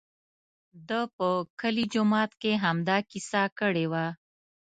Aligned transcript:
ده 0.87 0.99
په 1.15 1.27
کلي 1.61 1.85
جومات 1.93 2.31
کې 2.41 2.51
همدا 2.63 2.97
کیسه 3.09 3.43
کړې 3.59 3.85
وه. 3.91 4.05